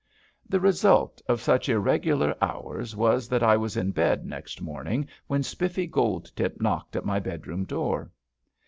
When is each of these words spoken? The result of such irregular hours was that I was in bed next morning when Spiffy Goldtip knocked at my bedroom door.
The 0.49 0.59
result 0.59 1.21
of 1.27 1.41
such 1.43 1.69
irregular 1.69 2.33
hours 2.41 2.95
was 2.95 3.29
that 3.29 3.43
I 3.43 3.55
was 3.55 3.77
in 3.77 3.91
bed 3.91 4.25
next 4.25 4.59
morning 4.59 5.07
when 5.27 5.43
Spiffy 5.43 5.85
Goldtip 5.85 6.59
knocked 6.59 6.95
at 6.95 7.05
my 7.05 7.19
bedroom 7.19 7.65
door. 7.65 8.09